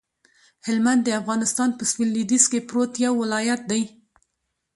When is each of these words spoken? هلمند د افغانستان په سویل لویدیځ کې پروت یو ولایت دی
هلمند 0.67 1.01
د 1.03 1.09
افغانستان 1.21 1.69
په 1.77 1.83
سویل 1.91 2.09
لویدیځ 2.15 2.45
کې 2.51 2.65
پروت 2.69 2.91
یو 3.05 3.13
ولایت 3.23 3.61
دی 3.71 3.83